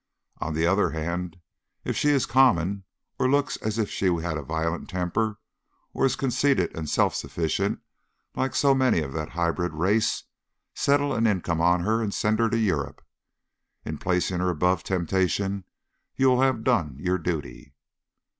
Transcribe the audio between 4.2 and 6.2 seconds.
a violent temper, or is